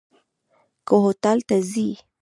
که 0.87 0.93
هوټل 1.03 1.37
ته 1.47 1.55
ځي. 1.71 1.89